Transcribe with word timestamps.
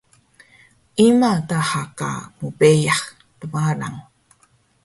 Ima 1.05 1.31
daha 1.47 1.81
ka 1.97 2.09
mbeyax 2.43 3.01
tmalang? 3.39 3.99